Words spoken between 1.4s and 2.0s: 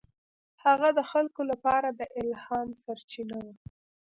لپاره